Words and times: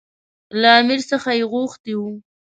له 0.61 0.69
امیر 0.79 1.01
څخه 1.11 1.29
یې 1.37 1.45
غوښتي 1.51 1.93
وو. 1.97 2.11